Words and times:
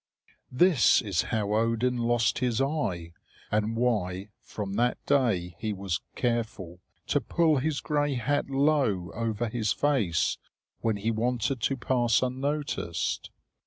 This 0.51 0.99
is 1.03 1.21
how 1.29 1.53
Odin 1.53 1.95
lost 1.95 2.39
his 2.39 2.59
eye, 2.59 3.13
and 3.51 3.75
why 3.75 4.29
from 4.41 4.73
that 4.73 4.97
day 5.05 5.53
he 5.59 5.73
was 5.73 6.01
careful 6.15 6.79
to 7.05 7.21
pull 7.21 7.57
his 7.57 7.81
gray 7.81 8.15
hat 8.15 8.49
low 8.49 9.11
over 9.13 9.47
his 9.47 9.71
face 9.73 10.39
when 10.79 10.97
he 10.97 11.11
wanted 11.11 11.61
to 11.61 11.77
pass 11.77 12.23
unnoticed. 12.23 13.29